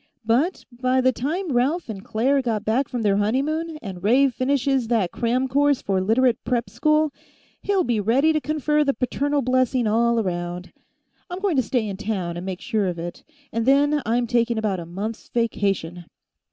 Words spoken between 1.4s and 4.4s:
Ralph and Claire get back from their honeymoon and Ray